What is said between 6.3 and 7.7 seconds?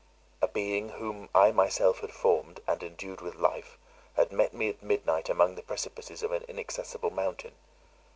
an inaccessible mountain.